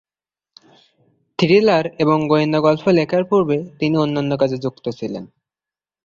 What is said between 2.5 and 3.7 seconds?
গল্প লেখার পূর্বে